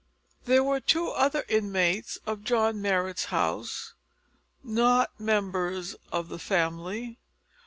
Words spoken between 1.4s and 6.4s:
inmates of John Marrot's house not members of the